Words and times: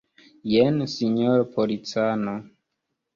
Jen, 0.53 0.79
sinjoro 0.93 1.45
policano. 1.57 2.33